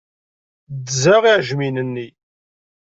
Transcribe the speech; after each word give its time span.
Ddzeɣ 0.77 1.23
iɛejmiyen-nni. 1.25 2.07